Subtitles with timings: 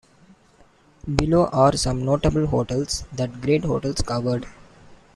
[1.15, 4.47] Below are some notable hotels that "Great Hotels" covered.